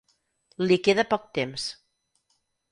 [0.63, 1.69] Li queda poc temps.